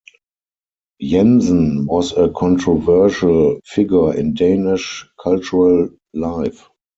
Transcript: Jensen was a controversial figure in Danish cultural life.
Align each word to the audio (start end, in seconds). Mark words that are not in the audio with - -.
Jensen 0.99 1.85
was 1.85 2.11
a 2.17 2.29
controversial 2.29 3.59
figure 3.63 4.15
in 4.15 4.33
Danish 4.33 5.07
cultural 5.23 5.89
life. 6.15 6.67